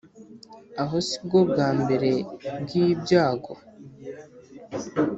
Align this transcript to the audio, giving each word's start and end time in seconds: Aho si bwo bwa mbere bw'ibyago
Aho 0.81 0.95
si 1.07 1.17
bwo 1.25 1.39
bwa 1.49 1.69
mbere 1.81 2.11
bw'ibyago 2.61 3.53